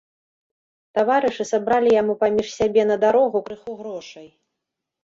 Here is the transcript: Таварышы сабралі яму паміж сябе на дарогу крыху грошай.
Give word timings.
Таварышы 0.99 1.43
сабралі 1.51 1.89
яму 2.01 2.17
паміж 2.25 2.47
сябе 2.59 2.81
на 2.95 3.01
дарогу 3.05 3.37
крыху 3.53 3.71
грошай. 3.85 4.27